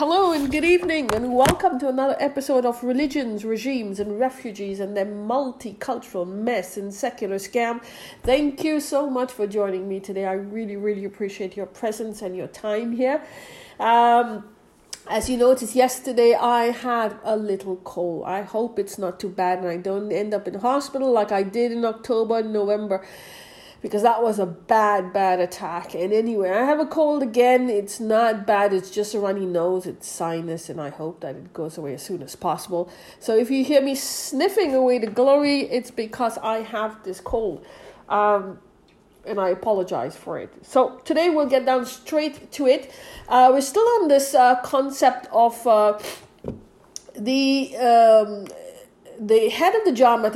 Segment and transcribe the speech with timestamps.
[0.00, 4.96] Hello and good evening, and welcome to another episode of Religions, Regimes, and Refugees and
[4.96, 7.84] their multicultural mess and secular scam.
[8.22, 10.24] Thank you so much for joining me today.
[10.24, 13.22] I really, really appreciate your presence and your time here.
[13.78, 14.44] Um,
[15.06, 18.24] as you noticed yesterday, I had a little cold.
[18.24, 21.42] I hope it's not too bad and I don't end up in hospital like I
[21.42, 23.04] did in October and November
[23.82, 25.94] because that was a bad, bad attack.
[25.94, 27.70] And anyway, I have a cold again.
[27.70, 31.52] It's not bad, it's just a runny nose, it's sinus, and I hope that it
[31.52, 32.90] goes away as soon as possible.
[33.18, 37.64] So if you hear me sniffing away the glory, it's because I have this cold.
[38.08, 38.58] Um,
[39.26, 40.52] and I apologize for it.
[40.62, 42.90] So today we'll get down straight to it.
[43.28, 45.98] Uh, we're still on this uh, concept of uh,
[47.14, 48.46] the um,
[49.20, 50.34] the head of the Jamaat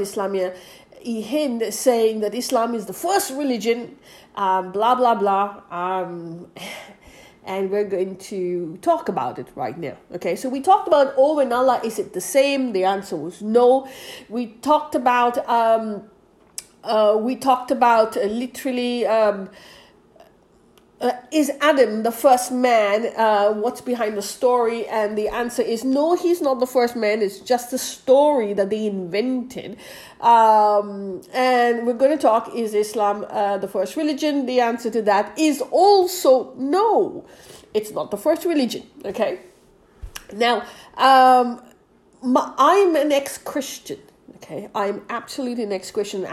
[1.05, 3.97] Islamiyah Hind saying that Islam is the first religion,
[4.37, 5.63] um, blah, blah, blah.
[5.71, 6.49] Um,
[7.47, 9.97] and we're going to talk about it right now.
[10.15, 12.73] Okay, so we talked about oh, and Allah, is it the same?
[12.73, 13.89] The answer was no.
[14.29, 16.05] We talked about, um,
[16.83, 19.07] uh, we talked about uh, literally.
[19.07, 19.51] Um,
[21.05, 23.13] uh, is Adam the first man?
[23.15, 24.87] Uh, what's behind the story?
[24.87, 27.21] And the answer is no, he's not the first man.
[27.21, 29.77] It's just a story that they invented.
[30.23, 34.47] Um, and we're going to talk is Islam uh, the first religion?
[34.47, 37.27] The answer to that is also no,
[37.75, 38.85] it's not the first religion.
[39.05, 39.41] Okay.
[40.33, 40.63] Now,
[40.97, 41.61] um,
[42.23, 43.99] my, I'm an ex Christian.
[44.37, 44.71] Okay.
[44.75, 46.27] I'm absolutely an ex Christian,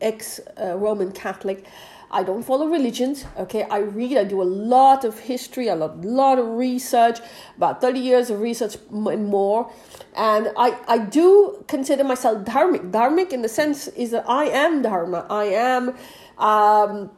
[0.00, 1.66] ex Roman Catholic.
[2.12, 3.24] I don't follow religions.
[3.38, 4.18] Okay, I read.
[4.18, 7.20] I do a lot of history, a lot, lot of research,
[7.56, 9.72] about thirty years of research and more.
[10.14, 12.90] And I, I do consider myself dharmic.
[12.90, 15.26] Dharmic in the sense is that I am dharma.
[15.30, 15.94] I am.
[16.38, 17.10] Um,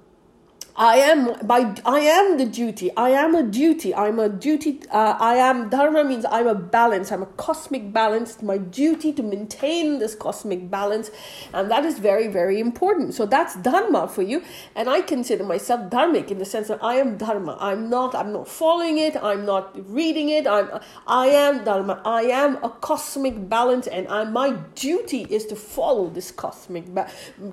[0.76, 2.90] I am by I am the duty.
[2.96, 3.94] I am a duty.
[3.94, 4.82] I'm a duty.
[4.90, 7.12] Uh, I am dharma means I'm a balance.
[7.12, 8.34] I'm a cosmic balance.
[8.34, 11.12] It's my duty to maintain this cosmic balance,
[11.52, 13.14] and that is very very important.
[13.14, 14.42] So that's dharma for you,
[14.74, 17.56] and I consider myself dharmic in the sense that I am dharma.
[17.60, 18.16] I'm not.
[18.16, 19.14] I'm not following it.
[19.16, 20.44] I'm not reading it.
[20.44, 20.80] I'm.
[21.06, 22.02] I am dharma.
[22.04, 26.86] I am a cosmic balance, and I my duty is to follow this cosmic,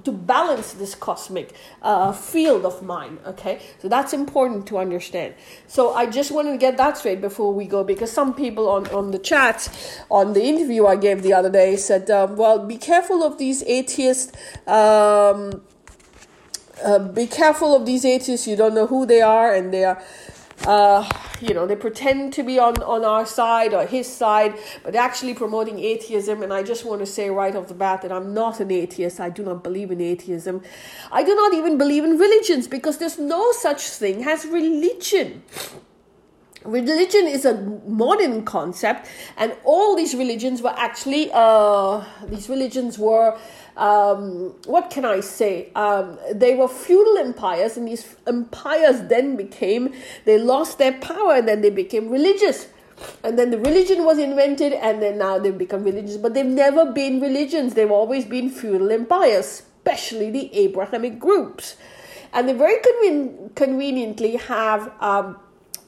[0.05, 1.53] to balance this cosmic
[1.83, 3.33] uh, field of mine time.
[3.33, 5.33] Okay, so that's important to understand.
[5.67, 8.87] So I just wanted to get that straight before we go because some people on
[8.87, 9.69] on the chat
[10.09, 13.63] on the interview I gave the other day said, um, "Well, be careful of these
[13.63, 14.31] atheists."
[14.67, 15.61] Um,
[16.83, 18.47] uh, be careful of these atheists.
[18.47, 20.01] You don't know who they are, and they are
[20.67, 21.09] uh,
[21.41, 25.33] you know, they pretend to be on, on our side or his side, but actually
[25.33, 26.43] promoting atheism.
[26.43, 29.19] And I just want to say right off the bat that I'm not an atheist.
[29.19, 30.61] I do not believe in atheism.
[31.11, 35.43] I do not even believe in religions because there's no such thing as religion.
[36.63, 43.35] Religion is a modern concept, and all these religions were actually, uh, these religions were
[43.77, 45.71] um, what can I say?
[45.75, 49.93] Um, they were feudal empires, and these empires then became,
[50.25, 52.67] they lost their power, and then they became religious.
[53.23, 56.17] And then the religion was invented, and then now they've become religious.
[56.17, 61.77] But they've never been religions, they've always been feudal empires, especially the Abrahamic groups.
[62.33, 64.91] And they very conven- conveniently have.
[64.99, 65.37] Um,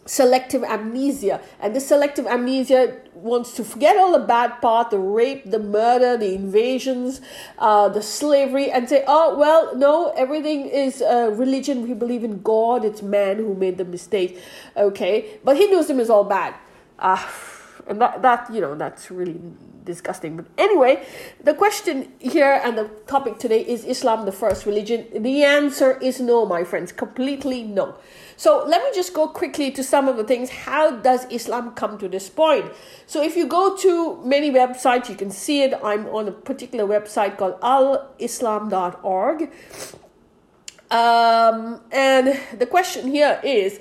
[0.06, 1.42] selective amnesia.
[1.60, 6.18] And this selective amnesia wants to forget all the bad part, the rape, the murder,
[6.18, 7.22] the invasions,
[7.60, 11.84] uh, the slavery, and say, oh, well, no, everything is uh, religion.
[11.84, 12.84] We believe in God.
[12.84, 14.42] It's man who made the mistake.
[14.76, 15.40] Okay.
[15.44, 16.56] But Hinduism is all bad.
[17.00, 17.24] Uh,
[17.88, 19.40] and that, that, you know, that's really
[19.84, 20.36] disgusting.
[20.38, 21.06] But anyway,
[21.44, 25.08] the question here and the topic today is Islam the first religion?
[25.16, 27.96] The answer is no, my friends, completely no.
[28.36, 30.50] So let me just go quickly to some of the things.
[30.50, 32.72] How does Islam come to this point?
[33.06, 35.74] So if you go to many websites, you can see it.
[35.84, 39.50] I'm on a particular website called alislam.org.
[40.92, 43.80] Um, and the question here is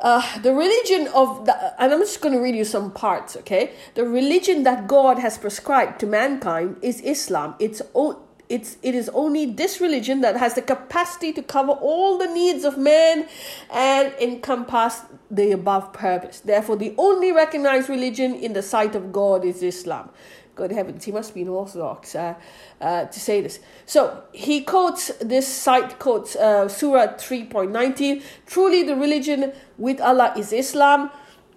[0.00, 3.72] uh, the religion of the, and I'm just going to read you some parts, okay?
[3.94, 7.54] The religion that God has prescribed to mankind is Islam.
[7.58, 7.80] It's
[8.48, 12.64] it's it is only this religion that has the capacity to cover all the needs
[12.64, 13.26] of man
[13.72, 16.40] and encompass the above purpose.
[16.40, 20.10] Therefore, the only recognized religion in the sight of God is Islam.
[20.56, 22.34] God heavens, he must be an Orthodox uh,
[22.80, 23.60] uh, to say this.
[23.84, 28.22] So he quotes this site quotes uh, Surah three point nineteen.
[28.46, 31.10] Truly, the religion with Allah is Islam,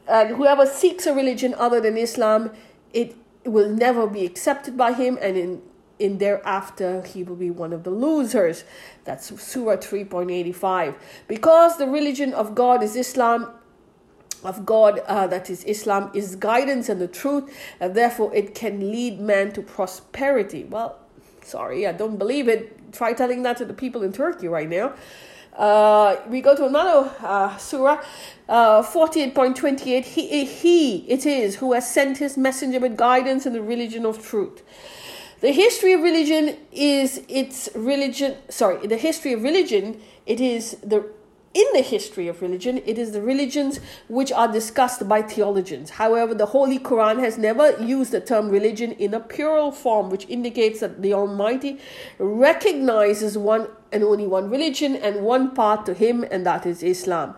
[0.08, 2.52] and whoever seeks a religion other than Islam,
[2.94, 3.16] it
[3.46, 5.62] will never be accepted by him, and in
[6.00, 8.64] in thereafter he will be one of the losers.
[9.04, 10.96] That's Surah 3.85.
[11.28, 13.52] Because the religion of God is Islam,
[14.44, 18.92] of God, uh, that is Islam, is guidance and the truth, and therefore it can
[18.92, 20.64] lead man to prosperity.
[20.64, 20.98] Well,
[21.44, 22.94] sorry, I don't believe it.
[22.94, 24.94] Try telling that to the people in Turkey right now.
[25.56, 28.02] Uh, we go to another uh, surah,
[28.48, 30.06] uh, 48.28.
[30.06, 34.26] He, he it is who has sent his messenger with guidance and the religion of
[34.26, 34.64] truth.
[35.42, 41.10] The history of religion is its religion, sorry, the history of religion, it is the
[41.54, 45.92] in the history of religion, it is the religions which are discussed by theologians.
[45.92, 50.28] However, the Holy Quran has never used the term religion in a plural form, which
[50.30, 51.80] indicates that the Almighty
[52.20, 57.36] recognizes one and only one religion and one path to him and that is Islam.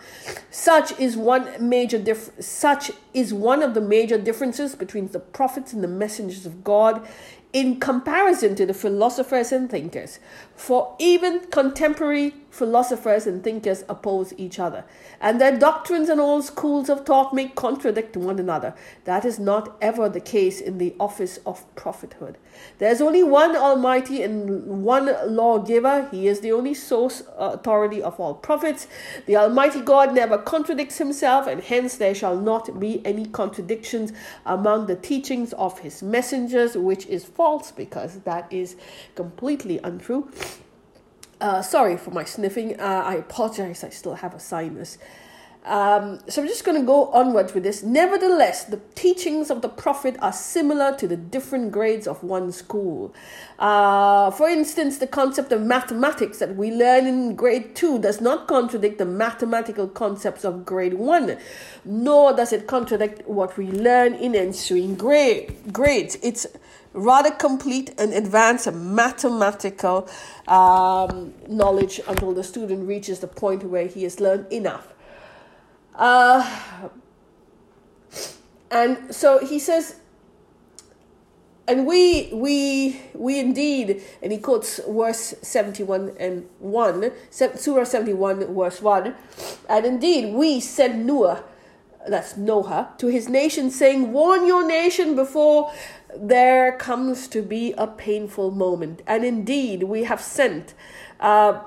[0.50, 5.72] Such is one major dif- such is one of the major differences between the prophets
[5.72, 7.08] and the messengers of God
[7.54, 10.20] in comparison to the philosophers and thinkers.
[10.56, 14.84] For even contemporary philosophers and thinkers oppose each other,
[15.20, 18.74] and their doctrines and all schools of thought may contradict one another.
[19.06, 22.38] That is not ever the case in the office of prophethood.
[22.78, 26.08] There is only one Almighty and one lawgiver.
[26.12, 28.88] He is the only source authority of all prophets.
[29.26, 34.14] The Almighty God never contradicts himself, and hence there shall not be any contradictions
[34.46, 38.76] among the teachings of his messengers, which is false because that is
[39.16, 40.32] completely untrue.
[41.40, 42.80] Uh, sorry for my sniffing.
[42.80, 43.84] Uh, I apologize.
[43.84, 44.98] I still have a sinus.
[45.64, 47.84] Um, so I'm just going to go onwards with this.
[47.84, 53.14] Nevertheless, the teachings of the Prophet are similar to the different grades of one school.
[53.60, 58.48] Uh, for instance, the concept of mathematics that we learn in grade 2 does not
[58.48, 61.38] contradict the mathematical concepts of grade 1,
[61.86, 66.18] nor does it contradict what we learn in ensuing grade, grades.
[66.24, 66.48] It's
[66.94, 70.10] rather complete and advanced mathematical
[70.48, 74.88] um, knowledge until the student reaches the point where he has learned enough.
[75.96, 76.90] Uh,
[78.70, 79.98] and so he says,
[81.68, 88.14] and we we we indeed, and he quotes verse seventy one and one, Surah seventy
[88.14, 89.16] one verse one,
[89.70, 91.44] and indeed we sent Noah,
[92.08, 95.72] that's Noah, to his nation, saying, "Warn your nation before
[96.16, 99.02] there comes to be a painful moment.
[99.08, 100.74] And indeed, we have sent
[101.20, 101.62] uh,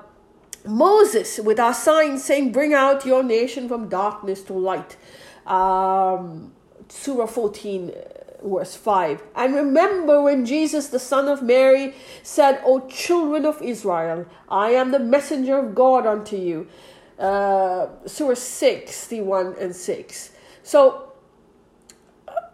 [0.65, 4.97] Moses with our sign saying, Bring out your nation from darkness to light.
[5.45, 6.53] Um,
[6.89, 7.91] Surah 14,
[8.43, 9.23] verse 5.
[9.35, 14.91] And remember when Jesus, the Son of Mary, said, O children of Israel, I am
[14.91, 16.67] the messenger of God unto you.
[17.17, 20.31] Uh, Surah 61 and 6.
[20.63, 21.05] So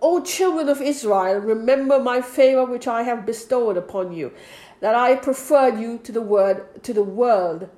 [0.01, 4.33] O children of Israel, remember my favor which I have bestowed upon you,
[4.79, 7.69] that I preferred you to the word to the world.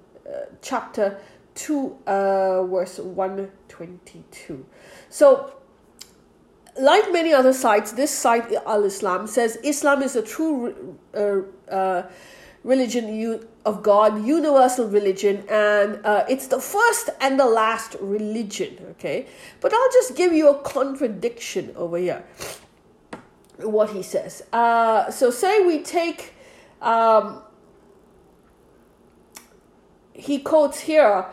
[0.61, 1.17] Chapter
[1.55, 4.65] 2 uh, verse 122.
[5.09, 5.53] So
[6.79, 12.03] like many other sites, this site Al Islam says Islam is a true uh, uh
[12.63, 19.27] religion of God, universal religion, and uh, it's the first and the last religion, okay?
[19.61, 22.23] But I'll just give you a contradiction over here.
[23.57, 24.43] What he says.
[24.51, 26.33] Uh, so, say we take,
[26.81, 27.42] um,
[30.13, 31.25] he quotes here,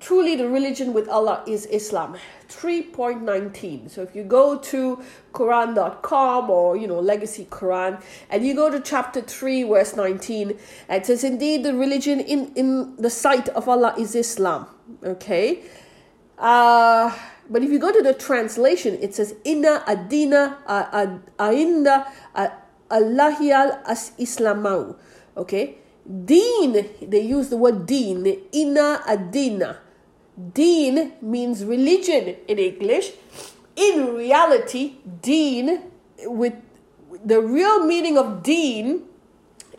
[0.00, 2.16] truly the religion with Allah is Islam.
[2.48, 3.90] 3.19.
[3.90, 5.00] So if you go to
[5.32, 10.58] Quran.com or you know Legacy Quran and you go to chapter 3 verse 19
[10.90, 14.66] it says indeed the religion in in the sight of Allah is Islam.
[15.02, 15.62] Okay?
[16.36, 17.16] Uh
[17.48, 20.58] but if you go to the translation it says inna adina
[21.40, 22.06] ainda
[22.90, 24.96] allahiyal as islamau.
[25.36, 25.78] Okay?
[26.06, 29.78] Deen, they use the word deen, inna adina
[30.54, 33.12] Deen means religion in English.
[33.76, 35.82] In reality, deen,
[36.24, 36.54] with
[37.24, 39.02] the real meaning of deen,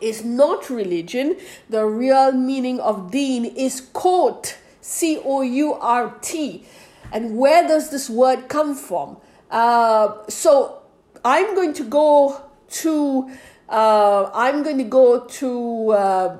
[0.00, 1.36] is not religion.
[1.70, 6.64] The real meaning of deen is court, C O U R T.
[7.12, 9.16] And where does this word come from?
[9.50, 10.82] Uh, so
[11.24, 12.42] I'm going to go
[12.82, 13.30] to
[13.68, 16.36] uh, I'm going to go to uh,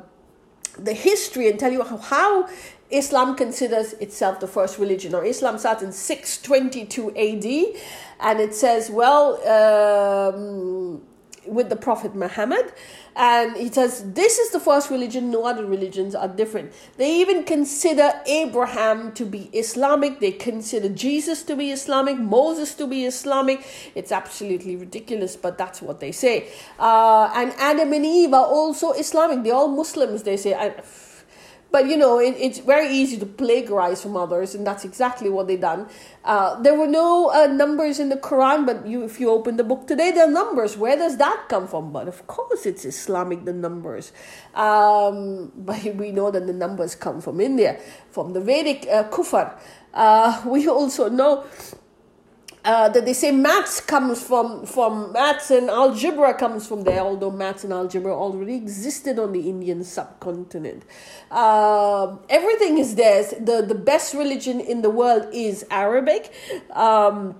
[0.78, 2.49] the history and tell you how, how
[2.90, 5.12] Islam considers itself the first religion.
[5.12, 7.81] Now, Islam starts in 622 AD,
[8.21, 11.02] and it says, well, um,
[11.46, 12.72] with the Prophet Muhammad,
[13.16, 16.72] and he says, This is the first religion, no other religions are different.
[16.96, 22.86] They even consider Abraham to be Islamic, they consider Jesus to be Islamic, Moses to
[22.86, 23.64] be Islamic.
[23.94, 26.48] It's absolutely ridiculous, but that's what they say.
[26.78, 30.54] Uh, and Adam and Eve are also Islamic, they're all Muslims, they say
[31.75, 35.49] but you know, it, it's very easy to plagiarize from others, and that's exactly what
[35.49, 35.88] they done.
[36.25, 39.64] Uh, there were no uh, numbers in the Quran, but you, if you open the
[39.64, 40.76] book today, there are numbers.
[40.76, 41.90] Where does that come from?
[41.90, 44.12] But of course, it's Islamic, the numbers.
[44.54, 47.81] Um, but we know that the numbers come from India,
[48.12, 49.59] from the Vedic uh, Kufar.
[49.93, 51.45] Uh, we also know
[52.64, 57.30] uh, that they say maths comes from from maths and algebra comes from there, although
[57.30, 60.83] maths and algebra already existed on the Indian subcontinent.
[61.30, 63.23] Uh, everything is there.
[63.23, 66.33] The the best religion in the world is Arabic.
[66.73, 67.37] Um,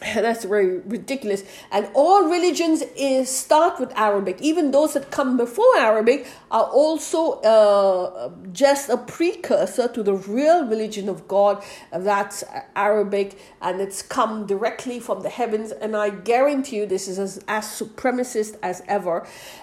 [0.14, 1.42] that's very ridiculous.
[1.72, 4.40] And all religions is start with Arabic.
[4.40, 10.64] Even those that come before Arabic are also uh, just a precursor to the real
[10.66, 11.64] religion of God.
[11.92, 12.44] That's
[12.76, 15.72] Arabic, and it's come directly from the heavens.
[15.72, 19.22] And I guarantee you, this is as, as supremacist as ever.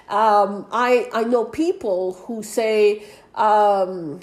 [0.10, 3.04] Um, I I know people who say.
[3.36, 4.20] Um,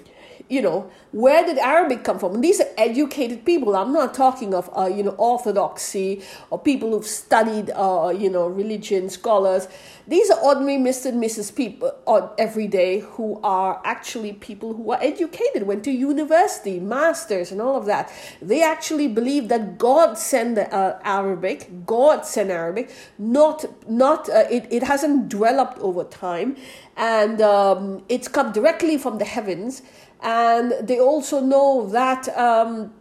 [0.49, 2.35] you know, where did Arabic come from?
[2.35, 3.77] And these educated people.
[3.77, 8.47] I'm not talking of, uh, you know, orthodoxy or people who've studied, uh, you know,
[8.47, 9.69] religion, scholars.
[10.07, 11.07] These are ordinary Mr.
[11.07, 11.55] and Mrs.
[11.55, 17.53] people on every day who are actually people who are educated, went to university, masters,
[17.53, 18.13] and all of that.
[18.41, 24.67] They actually believe that God sent uh, Arabic, God sent Arabic, not, not uh, it,
[24.71, 26.57] it hasn't developed over time,
[26.97, 29.83] and um, it's come directly from the heavens
[30.23, 32.93] and they also know that um,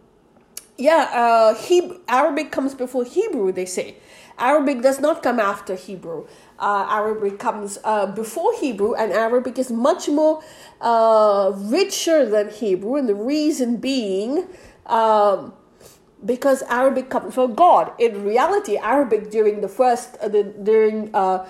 [0.76, 3.96] yeah uh, arabic comes before hebrew they say
[4.38, 6.26] arabic does not come after hebrew
[6.58, 10.42] uh, arabic comes uh, before hebrew and arabic is much more
[10.80, 14.46] uh, richer than hebrew and the reason being
[14.86, 15.52] um,
[16.24, 17.92] because Arabic comes from God.
[17.98, 21.48] In reality, Arabic during the first, uh, the, during uh,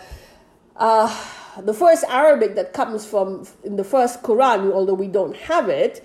[0.76, 1.24] uh,
[1.60, 6.04] the first Arabic that comes from in the first Quran, although we don't have it,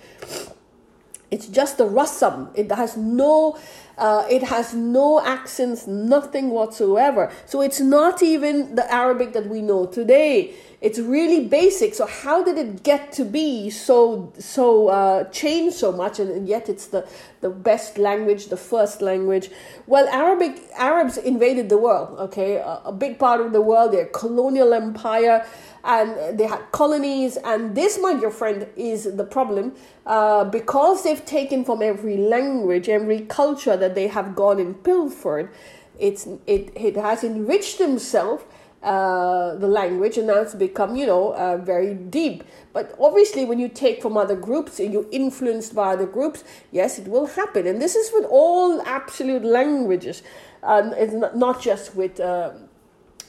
[1.30, 2.50] it's just the rasam.
[2.54, 3.58] It has no,
[3.98, 7.30] uh, it has no accents, nothing whatsoever.
[7.46, 10.54] So it's not even the Arabic that we know today.
[10.80, 11.94] It's really basic.
[11.94, 16.48] So how did it get to be so so uh, changed so much, and, and
[16.48, 17.06] yet it's the
[17.40, 19.50] the best language, the first language?
[19.88, 22.16] Well, Arabic Arabs invaded the world.
[22.20, 23.92] Okay, a, a big part of the world.
[23.92, 25.44] Their colonial empire,
[25.88, 27.38] and they had colonies.
[27.38, 29.74] And this, my dear friend, is the problem
[30.06, 35.50] uh, because they've taken from every language, every culture that they have gone and pilfered.
[35.98, 38.44] It's it it has enriched themselves
[38.82, 43.58] uh, the language and now it's become you know uh, very deep but obviously when
[43.58, 47.66] you take from other groups and you're influenced by other groups yes it will happen
[47.66, 50.22] and this is with all absolute languages
[50.62, 52.52] um, it's not, not just with uh,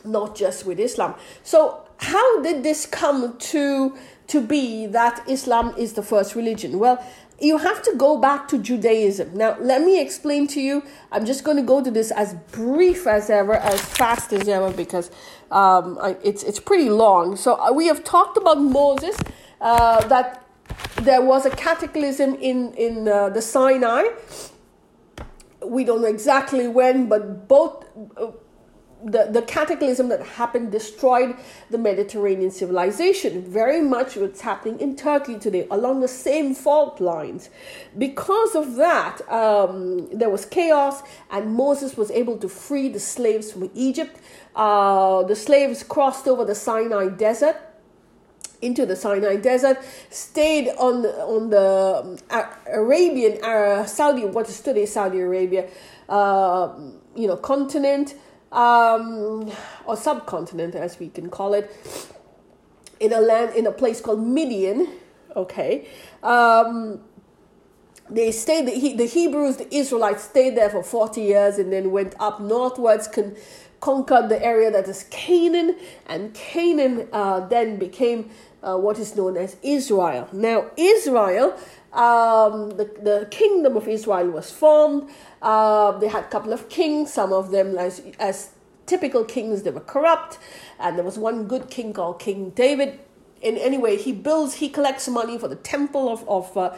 [0.05, 3.95] not just with islam so how did this come to
[4.27, 7.03] to be that islam is the first religion well
[7.41, 9.35] you have to go back to Judaism.
[9.35, 10.83] Now, let me explain to you.
[11.11, 14.71] I'm just going to go to this as brief as ever, as fast as ever,
[14.71, 15.09] because
[15.51, 17.35] um, I, it's it's pretty long.
[17.35, 19.17] So uh, we have talked about Moses,
[19.61, 20.45] uh, that
[21.01, 24.03] there was a cataclysm in in uh, the Sinai.
[25.65, 27.85] We don't know exactly when, but both.
[28.17, 28.31] Uh,
[29.03, 31.35] the, the cataclysm that happened destroyed
[31.69, 33.41] the Mediterranean civilization.
[33.41, 37.49] Very much what's happening in Turkey today along the same fault lines.
[37.97, 41.01] Because of that, um, there was chaos,
[41.31, 44.19] and Moses was able to free the slaves from Egypt.
[44.55, 47.55] Uh, the slaves crossed over the Sinai desert
[48.61, 49.77] into the Sinai desert,
[50.09, 55.69] stayed on on the um, Arabian, uh, Saudi, what is today Saudi Arabia,
[56.09, 56.73] uh,
[57.15, 58.15] you know, continent
[58.51, 59.51] um,
[59.85, 61.69] or subcontinent, as we can call it,
[62.99, 64.87] in a land in a place called Midian.
[65.35, 65.87] Okay,
[66.23, 66.99] um,
[68.09, 68.67] they stayed.
[68.67, 73.07] The, the Hebrews, the Israelites, stayed there for forty years, and then went up northwards.
[73.07, 73.35] Con-
[73.81, 75.73] conquered the area that is Canaan,
[76.05, 78.29] and Canaan uh, then became
[78.61, 80.27] uh, what is known as Israel.
[80.33, 81.57] Now, Israel,
[81.93, 85.09] um, the, the kingdom of Israel was formed.
[85.41, 88.51] Uh, they had a couple of kings, some of them as, as
[88.85, 90.37] typical kings, they were corrupt.
[90.79, 92.99] And there was one good king called King David.
[93.41, 96.75] In anyway, he builds, he collects money for the temple of, of uh,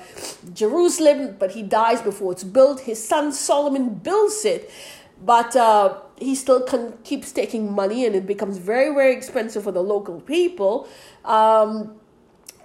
[0.54, 2.82] Jerusalem, but he dies before it's built.
[2.82, 4.70] His son Solomon builds it,
[5.26, 9.72] but uh, he still can, keeps taking money, and it becomes very, very expensive for
[9.72, 10.88] the local people.
[11.26, 11.96] Um,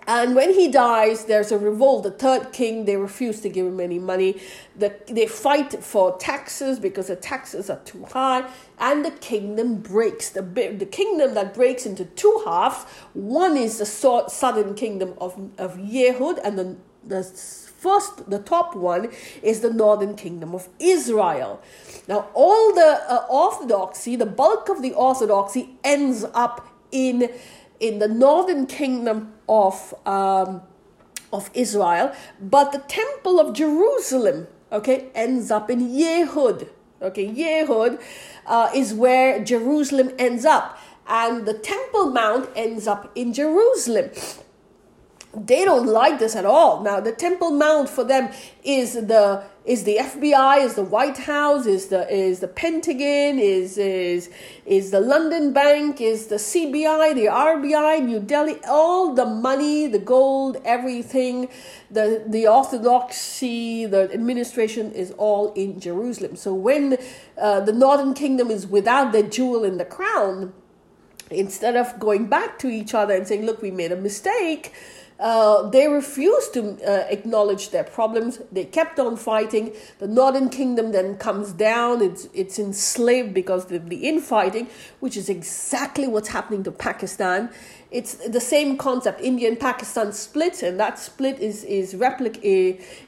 [0.06, 2.04] And when he dies, there's a revolt.
[2.04, 4.40] The third king, they refuse to give him any money.
[4.78, 8.48] The, they fight for taxes because the taxes are too high.
[8.78, 10.28] And the kingdom breaks.
[10.28, 12.84] The, the kingdom that breaks into two halves
[13.14, 19.10] one is the southern kingdom of, of Yehud, and the, the first, the top one
[19.42, 21.62] is the northern kingdom of Israel.
[22.08, 27.30] Now, all the uh, orthodoxy, the bulk of the orthodoxy ends up in
[27.80, 30.62] in the northern kingdom of um,
[31.32, 36.68] of Israel, but the temple of Jerusalem, okay, ends up in Yehud.
[37.02, 38.00] Okay, Yehud
[38.46, 44.10] uh, is where Jerusalem ends up, and the Temple Mount ends up in Jerusalem
[45.36, 46.82] they don't like this at all.
[46.82, 48.30] Now, the Temple Mount for them
[48.64, 53.76] is the is the FBI, is the White House, is the is the Pentagon, is
[53.76, 54.30] is
[54.64, 59.98] is the London Bank, is the CBI, the RBI, New Delhi, all the money, the
[59.98, 61.48] gold, everything,
[61.90, 66.36] the the orthodoxy, the administration is all in Jerusalem.
[66.36, 66.96] So when
[67.36, 70.52] uh, the Northern Kingdom is without the jewel in the crown,
[71.28, 74.72] instead of going back to each other and saying, "Look, we made a mistake,"
[75.18, 78.40] Uh, they refused to uh, acknowledge their problems.
[78.52, 79.72] They kept on fighting.
[79.98, 82.02] The Northern Kingdom then comes down.
[82.02, 84.68] It's it's enslaved because of the infighting,
[85.00, 87.48] which is exactly what's happening to Pakistan.
[87.90, 89.22] It's the same concept.
[89.22, 92.38] India and Pakistan split, and that split is is replic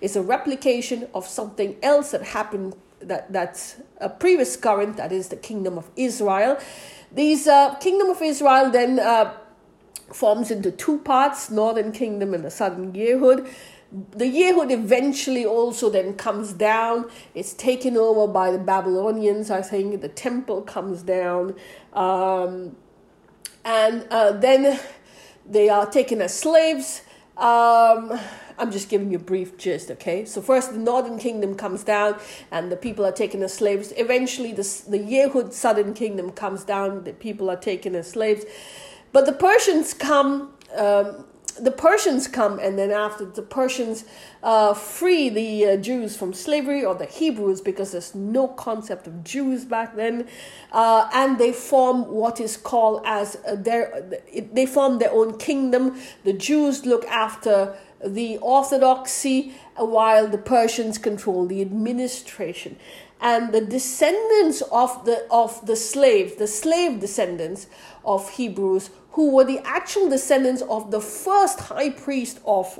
[0.01, 4.97] is a replication of something else that happened that that's a previous current.
[4.97, 6.59] That is the Kingdom of Israel.
[7.13, 9.35] These uh, Kingdom of Israel then uh,
[10.13, 13.49] forms into two parts northern kingdom and the southern yehud
[14.13, 20.01] the yehud eventually also then comes down it's taken over by the babylonians i think
[20.01, 21.55] the temple comes down
[21.95, 22.77] um,
[23.65, 24.79] and uh, then
[25.47, 27.03] they are taken as slaves
[27.39, 28.19] um,
[28.59, 30.25] I'm just giving you a brief gist, okay?
[30.25, 32.19] So first, the northern kingdom comes down,
[32.51, 33.93] and the people are taken as slaves.
[33.97, 37.05] Eventually, the the Yehud southern kingdom comes down.
[37.05, 38.45] The people are taken as slaves.
[39.13, 40.53] But the Persians come.
[40.77, 41.25] Um,
[41.61, 44.05] the Persians come, and then after the Persians
[44.45, 49.25] uh, free the uh, Jews from slavery, or the Hebrews, because there's no concept of
[49.25, 50.29] Jews back then,
[50.73, 54.09] uh, and they form what is called as uh, their.
[54.53, 55.99] They form their own kingdom.
[56.25, 62.77] The Jews look after the orthodoxy, while the Persians control the administration
[63.21, 67.67] and the descendants of the of the slaves the slave descendants
[68.05, 72.79] of hebrews who were the actual descendants of the first high priest of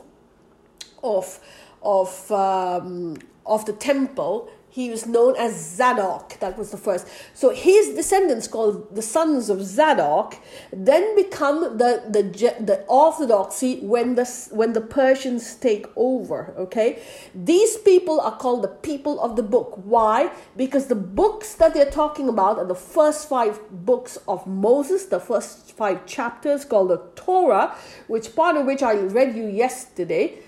[1.03, 1.41] of
[1.83, 6.39] of um, of the temple he was known as Zadok.
[6.41, 7.07] That was the first.
[7.35, 10.37] So his descendants, called the sons of Zadok,
[10.73, 12.23] then become the the,
[12.63, 16.55] the orthodoxy when the when the Persians take over.
[16.59, 17.03] Okay,
[17.35, 19.81] these people are called the people of the book.
[19.85, 20.31] Why?
[20.57, 25.21] Because the books that they're talking about are the first five books of Moses, the
[25.21, 27.75] first five chapters called the Torah,
[28.07, 30.39] which part of which I read you yesterday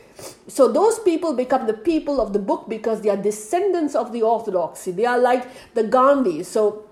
[0.49, 4.23] so those people become the people of the book because they are descendants of the
[4.23, 4.93] orthodoxy.
[4.93, 6.47] They are like the Gandhis.
[6.47, 6.91] So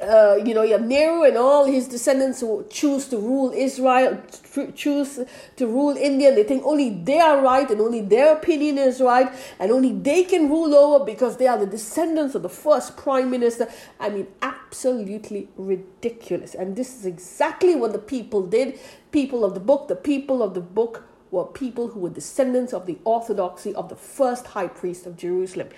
[0.00, 4.22] uh, you know, you have Nehru and all his descendants who choose to rule Israel,
[4.74, 5.20] choose
[5.56, 6.34] to rule India.
[6.34, 10.24] They think only they are right and only their opinion is right, and only they
[10.24, 13.68] can rule over because they are the descendants of the first prime minister.
[13.98, 16.54] I mean, absolutely ridiculous.
[16.54, 18.78] And this is exactly what the people did.
[19.12, 22.86] People of the book, the people of the book were people who were descendants of
[22.86, 25.68] the orthodoxy of the first high priest of Jerusalem,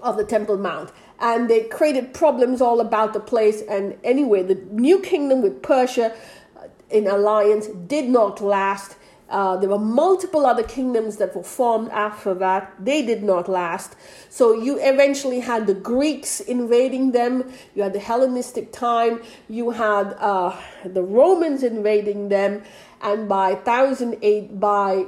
[0.00, 0.92] of the Temple Mount.
[1.18, 3.62] And they created problems all about the place.
[3.62, 6.14] And anyway, the new kingdom with Persia
[6.56, 8.96] uh, in alliance did not last.
[9.28, 12.72] Uh, there were multiple other kingdoms that were formed after that.
[12.78, 13.96] They did not last.
[14.28, 17.52] So you eventually had the Greeks invading them.
[17.74, 19.20] You had the Hellenistic time.
[19.48, 22.62] You had uh, the Romans invading them
[23.02, 25.06] and by 1008 by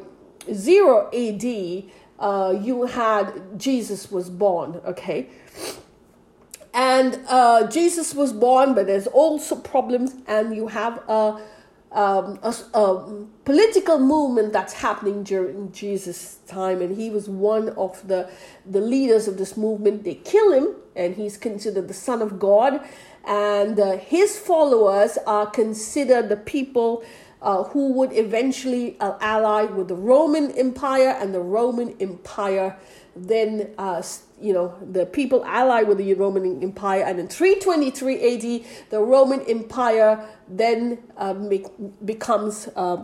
[0.52, 1.84] 0 AD
[2.18, 5.28] uh, you had Jesus was born okay
[6.74, 11.40] and uh, Jesus was born but there's also problems and you have a,
[11.92, 18.06] um, a, a, political movement that's happening during Jesus' time, and he was one of
[18.06, 18.30] the
[18.66, 20.04] the leaders of this movement.
[20.04, 22.84] They kill him, and he's considered the son of God,
[23.24, 27.02] and uh, his followers are considered the people
[27.42, 32.76] uh, who would eventually uh, ally with the Roman Empire, and the Roman Empire
[33.16, 34.02] then, uh,
[34.40, 39.40] you know, the people allied with the Roman Empire, and in 323 AD, the Roman
[39.42, 41.66] Empire then uh, make,
[42.04, 43.02] becomes uh,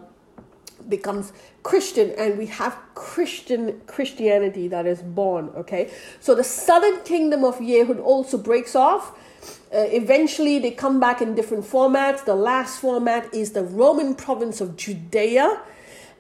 [0.89, 5.51] becomes Christian and we have Christian Christianity that is born.
[5.57, 9.19] Okay, so the southern kingdom of Yehud also breaks off.
[9.73, 12.25] Uh, eventually, they come back in different formats.
[12.25, 15.61] The last format is the Roman province of Judea.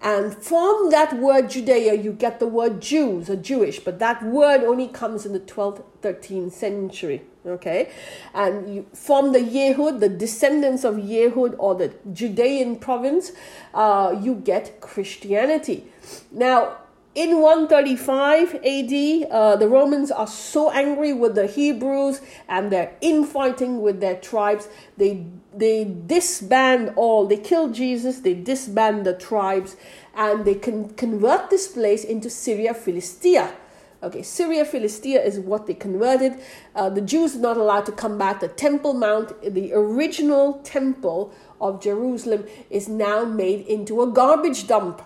[0.04, 4.62] And from that word Judea, you get the word Jews or Jewish, but that word
[4.62, 7.22] only comes in the 12th, 13th century.
[7.46, 7.90] Okay,
[8.32, 13.32] and you, from the Yehud, the descendants of Yehud or the Judean province,
[13.74, 15.84] uh, you get Christianity.
[16.32, 16.78] Now,
[17.14, 23.82] in 135 AD, uh, the Romans are so angry with the Hebrews and they're infighting
[23.82, 24.68] with their tribes.
[24.96, 27.26] They they disband all.
[27.26, 28.20] They kill Jesus.
[28.20, 29.76] They disband the tribes,
[30.14, 33.54] and they can convert this place into Syria Philistia.
[34.02, 36.34] Okay, Syria Philistia is what they converted.
[36.74, 38.40] Uh, the Jews are not allowed to come back.
[38.40, 45.00] The Temple Mount, the original temple of Jerusalem, is now made into a garbage dump.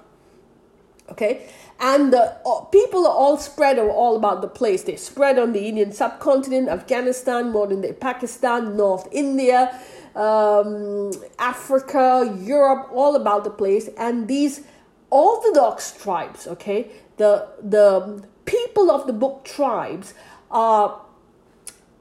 [1.11, 1.49] Okay,
[1.81, 4.83] and the uh, people are all spread all about the place.
[4.83, 9.79] They spread on the Indian subcontinent, Afghanistan, modern day Pakistan, North India,
[10.17, 13.89] um, Africa, Europe, all about the place.
[13.97, 14.63] And these
[15.11, 20.15] Orthodox tribes, okay, the the people of the book tribes
[20.51, 21.01] are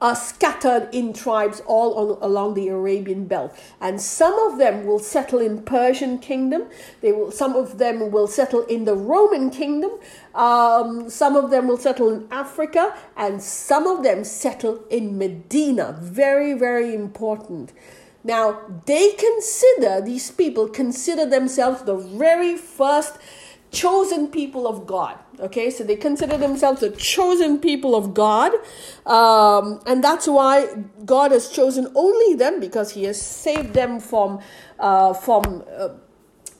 [0.00, 4.98] are scattered in tribes all on, along the Arabian belt, and some of them will
[4.98, 6.68] settle in Persian kingdom.
[7.00, 7.30] They will.
[7.30, 9.92] Some of them will settle in the Roman kingdom.
[10.34, 15.96] Um, some of them will settle in Africa, and some of them settle in Medina.
[16.00, 17.72] Very, very important.
[18.24, 23.16] Now they consider these people consider themselves the very first
[23.70, 25.18] chosen people of God.
[25.40, 28.52] Okay, so they consider themselves the chosen people of God,
[29.06, 30.66] um, and that's why
[31.04, 34.40] God has chosen only them because He has saved them from
[34.80, 35.90] uh, from uh,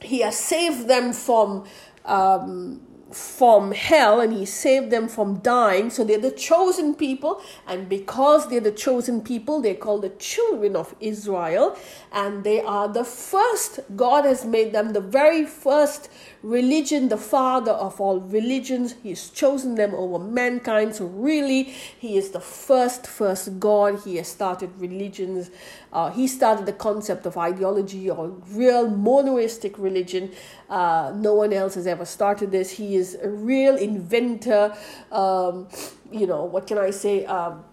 [0.01, 1.65] He has saved them from.
[2.05, 5.89] Um, from hell and he saved them from dying.
[5.89, 10.75] So they're the chosen people, and because they're the chosen people, they're called the children
[10.75, 11.77] of Israel,
[12.11, 13.79] and they are the first.
[13.95, 16.09] God has made them the very first
[16.41, 18.95] religion, the father of all religions.
[19.03, 20.95] He's chosen them over mankind.
[20.95, 24.01] So, really, He is the first, first God.
[24.03, 25.49] He has started religions.
[25.91, 30.31] Uh, he started the concept of ideology or real monoistic religion.
[30.69, 32.71] Uh, no one else has ever started this.
[32.71, 34.75] He is a real inventor.
[35.11, 35.67] Um,
[36.11, 37.25] you know, what can I say?
[37.25, 37.63] Um,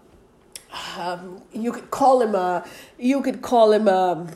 [0.97, 4.27] um, you could call him a, you could call him a,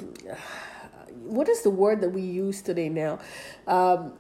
[1.24, 3.20] what is the word that we use today now?
[3.68, 4.14] Um,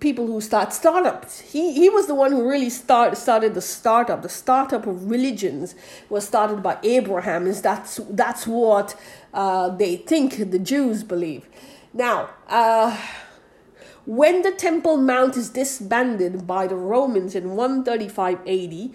[0.00, 1.40] people who start startups.
[1.40, 4.22] He, he was the one who really start, started the startup.
[4.22, 5.74] The startup of religions
[6.08, 7.46] was started by Abraham.
[7.46, 8.98] Is that's that's what
[9.32, 11.48] uh, they think the Jews believe.
[11.92, 12.96] Now, uh,
[14.04, 18.90] when the Temple Mount is disbanded by the Romans in 135 AD,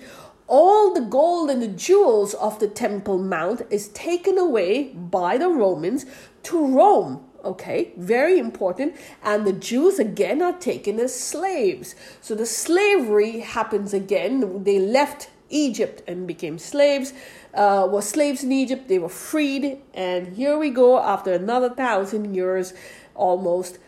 [0.47, 5.49] all the gold and the jewels of the Temple Mount is taken away by the
[5.49, 6.05] Romans
[6.43, 8.95] to Rome Okay, very important.
[9.23, 11.95] And the Jews again are taken as slaves.
[12.21, 14.63] So the slavery happens again.
[14.63, 17.13] They left Egypt and became slaves,
[17.53, 18.87] uh, were slaves in Egypt.
[18.87, 19.79] They were freed.
[19.93, 22.73] And here we go, after another thousand years
[23.15, 23.79] almost,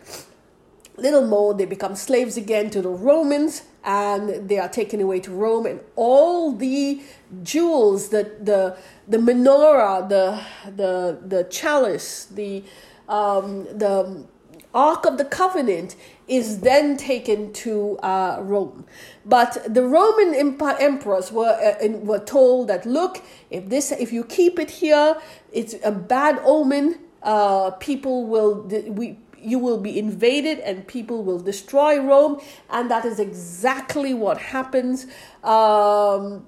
[0.96, 5.30] little more, they become slaves again to the Romans and they are taken away to
[5.30, 5.66] Rome.
[5.66, 7.02] And all the
[7.42, 10.40] jewels, the, the, the menorah, the,
[10.70, 12.64] the, the chalice, the
[13.08, 14.26] um, the
[14.74, 15.94] Ark of the Covenant
[16.26, 18.84] is then taken to uh, Rome.
[19.24, 24.24] But the Roman emp- emperors were uh, were told that look, if this if you
[24.24, 25.16] keep it here,
[25.52, 26.98] it's a bad omen.
[27.22, 32.40] Uh, people will we you will be invaded and people will destroy Rome,
[32.70, 35.06] and that is exactly what happens.
[35.42, 36.46] Um,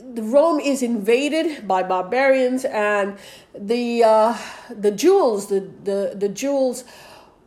[0.00, 3.16] Rome is invaded by barbarians, and
[3.54, 4.36] the uh,
[4.70, 6.84] the jewels, the, the, the jewels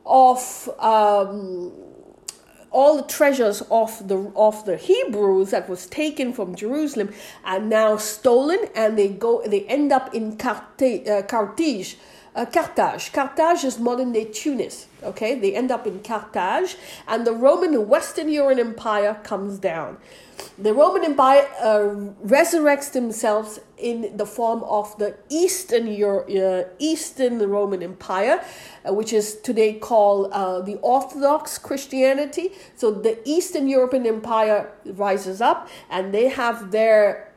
[0.06, 1.72] of um,
[2.72, 7.98] all the treasures of the of the Hebrews that was taken from Jerusalem are now
[7.98, 10.38] stolen, and they go they end up in.
[10.42, 11.98] Uh, Carthage.
[12.36, 13.14] Uh, Carthage.
[13.14, 14.88] Carthage is modern day Tunis.
[15.02, 16.76] Okay, they end up in Carthage,
[17.08, 19.98] and the Roman Western European Empire comes down.
[20.58, 21.96] The Roman Empire uh,
[22.26, 28.44] resurrects themselves in the form of the Eastern Euro- uh, Eastern Roman Empire,
[28.86, 32.52] uh, which is today called uh, the Orthodox Christianity.
[32.76, 37.32] So the Eastern European Empire rises up, and they have their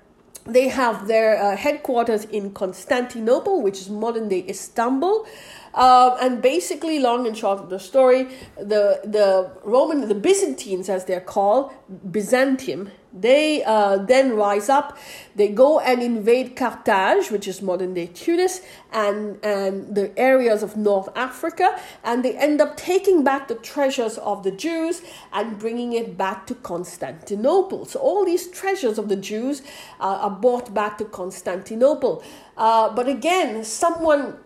[0.48, 5.26] they have their uh, headquarters in Constantinople, which is modern day Istanbul.
[5.74, 11.04] Um, and basically, long and short of the story, the the Roman, the Byzantines, as
[11.04, 11.72] they're called,
[12.10, 14.98] Byzantium, they uh, then rise up.
[15.34, 18.60] They go and invade Carthage, which is modern day Tunis,
[18.92, 24.18] and and the areas of North Africa, and they end up taking back the treasures
[24.18, 25.02] of the Jews
[25.32, 27.86] and bringing it back to Constantinople.
[27.86, 29.62] So all these treasures of the Jews
[30.00, 32.22] uh, are brought back to Constantinople.
[32.56, 34.36] Uh, but again, someone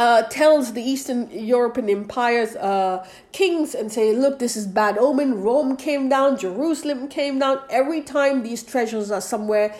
[0.00, 5.42] uh, tells the Eastern European empires uh, kings and say, look, this is bad omen.
[5.42, 7.60] Rome came down, Jerusalem came down.
[7.68, 9.76] Every time these treasures are somewhere,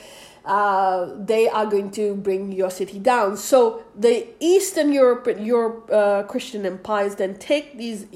[0.50, 3.36] uh, they are going to bring your city down.
[3.36, 8.06] So the Eastern Europe, Europe uh, Christian empires then take these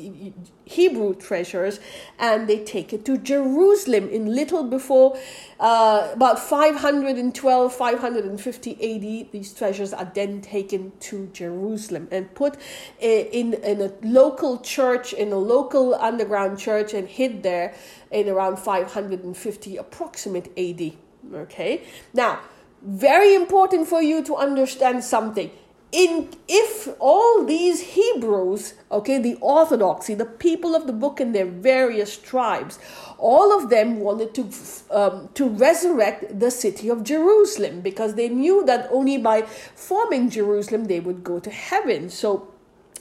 [0.65, 1.79] Hebrew treasures
[2.19, 5.17] and they take it to Jerusalem in little before
[5.61, 9.31] uh, about 512, 550 AD.
[9.31, 12.57] These treasures are then taken to Jerusalem and put
[12.99, 17.77] in, in a local church, in a local underground church, and hid there
[18.11, 21.04] in around 550 approximate AD.
[21.33, 21.83] Okay,
[22.13, 22.41] now,
[22.83, 25.51] very important for you to understand something.
[25.91, 31.47] In if all these Hebrews, okay, the Orthodoxy, the people of the book and their
[31.47, 32.81] various tribes,
[33.17, 34.51] all of them wanted to
[34.91, 40.87] um, to resurrect the city of Jerusalem because they knew that only by forming Jerusalem
[40.87, 42.11] they would go to heaven.
[42.11, 42.49] So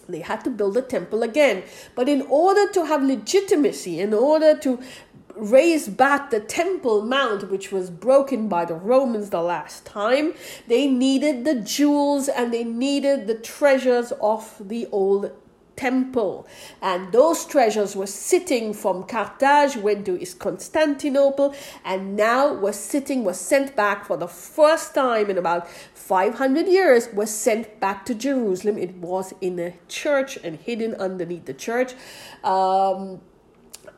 [0.08, 1.64] they had to build a temple again.
[1.96, 4.80] But in order to have legitimacy, in order to
[5.36, 10.34] raise back the Temple Mount, which was broken by the Romans the last time.
[10.67, 15.32] They needed the jewels and they needed the treasures of the old
[15.76, 16.48] temple.
[16.82, 23.24] And those treasures were sitting from Carthage, went to is Constantinople, and now was sitting,
[23.24, 28.15] was sent back for the first time in about 500 years, was sent back to
[28.15, 28.78] Jerusalem.
[28.78, 31.93] It was in a church and hidden underneath the church.
[32.43, 33.22] Um,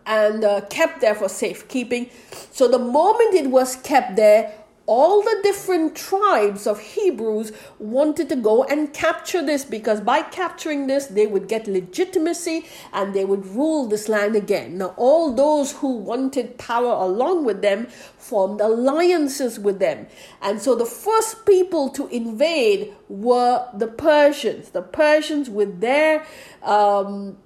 [0.06, 2.10] and uh, kept there for safekeeping.
[2.52, 4.54] So the moment it was kept there,
[4.88, 10.86] all the different tribes of Hebrews wanted to go and capture this because by capturing
[10.86, 14.78] this, they would get legitimacy and they would rule this land again.
[14.78, 17.88] Now, all those who wanted power along with them
[18.18, 20.06] formed alliances with them.
[20.42, 24.70] And so the first people to invade were the Persians.
[24.70, 26.26] The Persians, with their
[26.62, 27.38] um,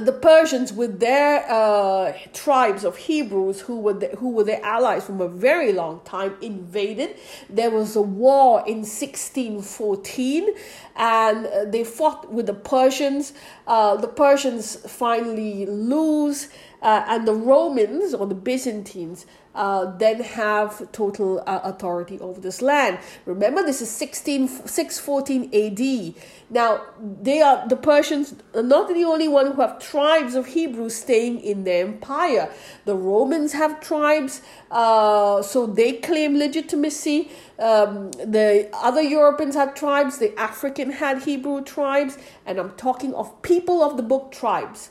[0.00, 5.04] the Persians, with their uh, tribes of Hebrews, who were the, who were their allies
[5.04, 7.16] from a very long time, invaded.
[7.50, 10.48] There was a war in 1614,
[10.96, 13.32] and uh, they fought with the Persians.
[13.66, 16.48] Uh, the Persians finally lose,
[16.80, 22.62] uh, and the Romans or the Byzantines uh, then have total uh, authority over this
[22.62, 22.98] land.
[23.26, 26.14] Remember, this is 16, 614 AD.
[26.50, 30.94] Now, they are the Persians are not the only one who have tribes of Hebrews
[30.94, 32.50] staying in their empire.
[32.84, 37.30] The Romans have tribes, uh, so they claim legitimacy.
[37.58, 40.18] Um, the other Europeans had tribes.
[40.18, 44.90] The African had Hebrew tribes, and I'm talking of people of the book tribes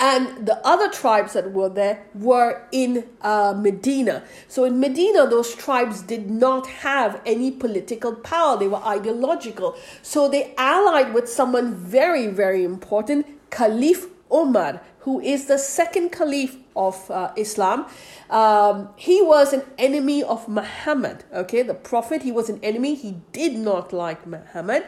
[0.00, 4.24] and the other tribes that were there were in uh, Medina.
[4.48, 9.76] So in Medina, those tribes did not have any political power, they were ideological.
[10.02, 16.56] So they allied with someone very, very important, Caliph Umar, who is the second caliph
[16.76, 17.86] of uh, Islam.
[18.30, 22.22] Um, he was an enemy of Muhammad, okay, the prophet.
[22.22, 24.84] He was an enemy, he did not like Muhammad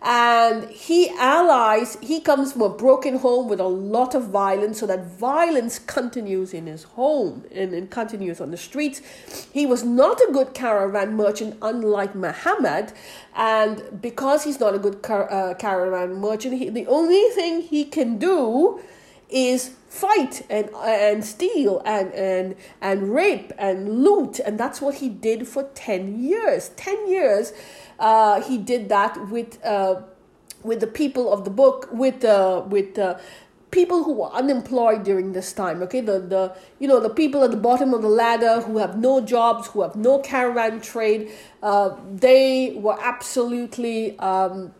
[0.00, 4.86] and he allies he comes from a broken home with a lot of violence so
[4.86, 9.02] that violence continues in his home and, and continues on the streets.
[9.52, 12.92] He was not a good caravan merchant unlike muhammad
[13.34, 17.84] and because he's not a good car, uh, caravan merchant he, the only thing he
[17.84, 18.80] can do
[19.28, 25.08] is fight and and steal and and and rape and loot and that's what he
[25.08, 27.52] did for 10 years 10 years
[27.98, 30.00] uh, he did that with uh,
[30.62, 33.18] with the people of the book, with uh, with uh,
[33.70, 35.82] people who were unemployed during this time.
[35.82, 38.98] Okay, the the you know the people at the bottom of the ladder who have
[38.98, 41.30] no jobs, who have no caravan trade.
[41.62, 44.18] Uh, they were absolutely.
[44.18, 44.74] Um,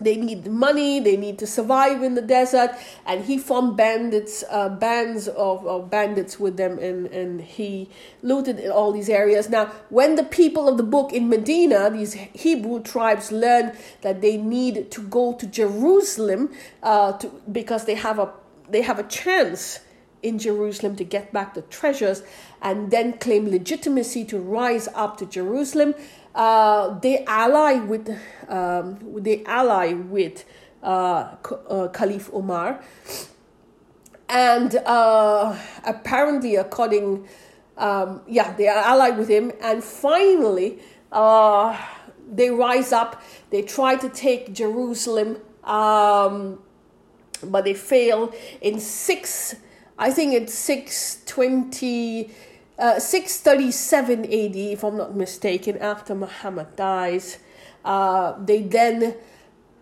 [0.00, 2.70] they need money they need to survive in the desert
[3.06, 7.88] and he formed bandits uh, bands of, of bandits with them and, and he
[8.22, 12.12] looted in all these areas now when the people of the book in medina these
[12.12, 18.18] hebrew tribes learned that they need to go to jerusalem uh, to, because they have
[18.18, 18.30] a
[18.68, 19.80] they have a chance
[20.22, 22.22] in Jerusalem to get back the treasures
[22.60, 25.94] and then claim legitimacy to rise up to Jerusalem.
[26.36, 28.10] Uh, they ally with
[28.48, 30.44] um, they ally with
[30.82, 31.34] uh,
[31.68, 32.84] uh, Caliph Umar,
[34.28, 37.26] and uh, apparently, according
[37.76, 40.78] um, yeah, they are allied with him, and finally,
[41.12, 41.76] uh,
[42.30, 43.22] they rise up.
[43.50, 46.58] They try to take Jerusalem, um,
[47.42, 49.56] but they fail in six.
[49.98, 52.30] I think it's six twenty.
[52.78, 57.38] Uh, 637 AD, if I'm not mistaken, after Muhammad dies,
[57.84, 59.14] uh, they then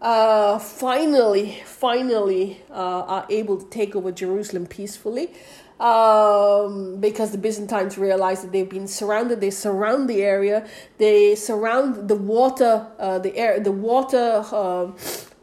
[0.00, 5.30] uh, finally, finally uh, are able to take over Jerusalem peacefully
[5.80, 9.40] um, because the Byzantines realize that they've been surrounded.
[9.40, 10.68] They surround the area.
[10.98, 14.44] They surround the water, uh, the air, the water.
[14.52, 14.92] Uh,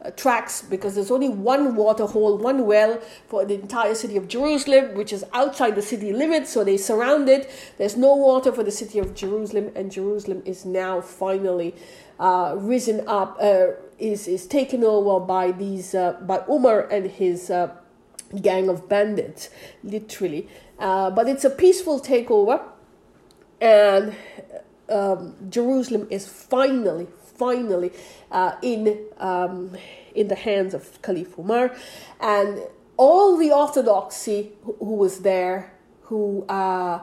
[0.09, 4.95] tracks because there's only one water hole, one well for the entire city of Jerusalem,
[4.95, 6.51] which is outside the city limits.
[6.51, 7.51] So they surround it.
[7.77, 11.75] There's no water for the city of Jerusalem, and Jerusalem is now finally
[12.19, 13.67] uh, risen up, uh,
[13.99, 17.71] is is taken over by these uh, by Umar and his uh,
[18.41, 19.49] gang of bandits,
[19.83, 20.47] literally.
[20.79, 22.61] Uh, but it's a peaceful takeover,
[23.59, 24.15] and
[24.89, 27.07] um, Jerusalem is finally,
[27.41, 27.91] finally
[28.31, 28.81] uh, in
[29.17, 29.55] um,
[30.13, 31.65] in the hands of Caliph Umar,
[32.19, 32.61] and
[32.97, 35.73] all the orthodoxy who, was there,
[36.03, 36.99] who uh,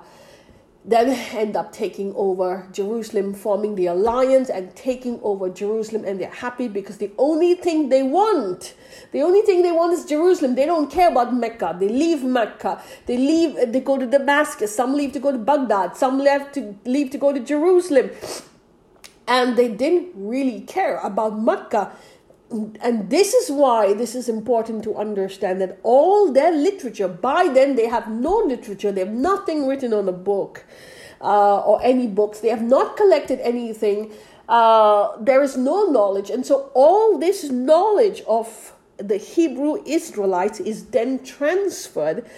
[0.84, 6.30] then end up taking over Jerusalem, forming the alliance and taking over Jerusalem, and they're
[6.30, 8.74] happy because the only thing they want,
[9.12, 10.54] the only thing they want is Jerusalem.
[10.54, 11.76] They don't care about Mecca.
[11.78, 12.80] They leave Mecca.
[13.06, 13.72] They leave.
[13.72, 14.74] They go to Damascus.
[14.74, 15.96] Some leave to go to Baghdad.
[15.96, 18.10] Some left to leave to go to Jerusalem,
[19.28, 21.92] and they didn't really care about Mecca
[22.50, 27.76] and this is why this is important to understand that all their literature by then
[27.76, 30.64] they have no literature they have nothing written on a book
[31.20, 32.40] uh, or any books.
[32.40, 34.12] They have not collected anything.
[34.48, 36.30] Uh, there is no knowledge.
[36.30, 42.28] And so all this knowledge of the hebrew israelites is then transferred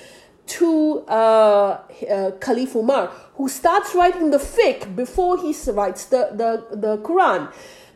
[0.51, 6.77] to uh, uh, Caliph Umar, who starts writing the fiqh before he writes the, the,
[6.77, 7.53] the Quran.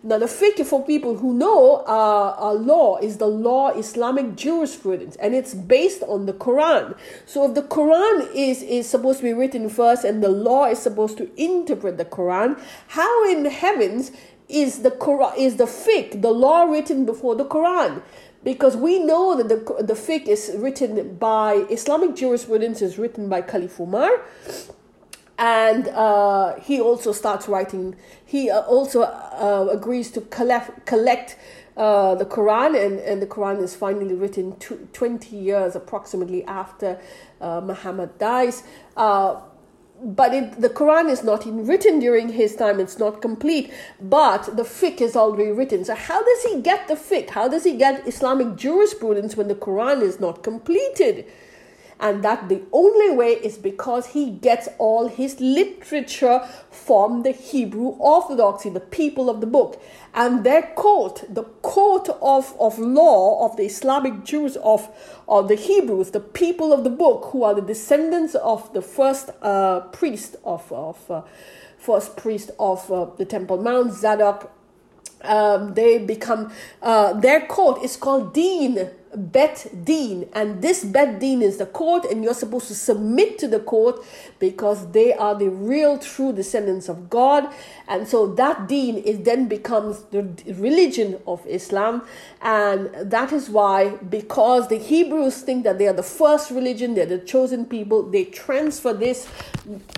[0.07, 5.17] Now, the fiqh for people who know uh, uh, law is the law Islamic jurisprudence,
[5.17, 6.95] and it's based on the Quran.
[7.25, 10.79] So, if the Quran is is supposed to be written first, and the law is
[10.79, 14.13] supposed to interpret the Quran, how in heavens
[14.47, 18.03] is the Quran is the fiqh the law written before the Quran?
[18.45, 23.41] Because we know that the the fiqh is written by Islamic jurisprudence is written by
[23.41, 24.11] Caliph Umar
[25.39, 27.97] and uh, he also starts writing.
[28.25, 31.37] He uh, also uh, agrees to collect collect
[31.77, 37.01] uh, the Quran, and, and the Quran is finally written tw- twenty years approximately after
[37.41, 38.63] uh, Muhammad dies.
[40.05, 43.73] But it, the Quran is not written during his time; it's not complete.
[43.99, 45.83] But the fiqh is already written.
[45.83, 47.31] So how does he get the fiqh?
[47.31, 51.25] How does he get Islamic jurisprudence when the Quran is not completed?
[52.05, 57.97] And that the only way is because he gets all his literature from the Hebrew
[57.99, 59.81] Orthodoxy, the people of the book.
[60.13, 64.87] And their court, the court of, of law of the Islamic Jews, of,
[65.27, 69.31] of the Hebrews, the people of the book, who are the descendants of the first
[69.41, 71.23] uh, priest of, of uh,
[71.79, 74.53] first priest of uh, the Temple Mount, Zadok,
[75.23, 81.43] um, they become, uh, their court is called Deen Bet Din, and this Bet Din
[81.43, 84.05] is the court, and you're supposed to submit to the court
[84.39, 87.53] because they are the real true descendants of God,
[87.89, 90.23] and so that Deen is then becomes the
[90.55, 92.03] religion of Islam,
[92.43, 97.07] and that is why because the Hebrews think that they are the first religion, they're
[97.07, 99.29] the chosen people, they transfer this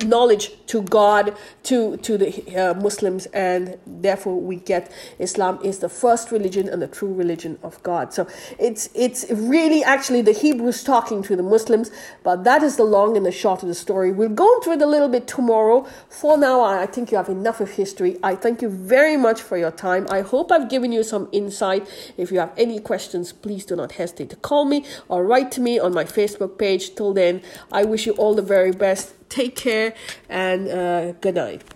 [0.04, 5.88] knowledge to God to to the uh, Muslims, and therefore we get Islam is the
[5.88, 8.12] first religion and the true religion of God.
[8.12, 8.26] So
[8.58, 11.92] it's it's really actually the Hebrews talking to the Muslims,
[12.24, 14.10] but that is the long and the short of the story.
[14.10, 15.86] We'll go into it a little bit tomorrow.
[16.10, 18.18] For now, I think you have enough of history.
[18.24, 20.08] I thank you very much for your time.
[20.10, 21.86] I hope I've given you some insight.
[22.16, 25.60] If you have any questions, please do not hesitate to call me or write to
[25.60, 26.96] me on my Facebook page.
[26.96, 29.14] Till then, I wish you all the very best.
[29.28, 29.94] Take care
[30.28, 31.75] and uh, good night.